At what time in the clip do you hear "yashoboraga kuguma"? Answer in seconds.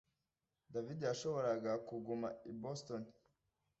1.09-2.27